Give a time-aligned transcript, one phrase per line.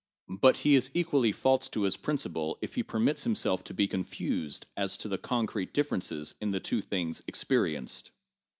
[0.27, 3.87] 7 But he is equally false to his principle if he permits himself to be
[3.87, 8.09] confused as to the concrete differences in the two things experienced.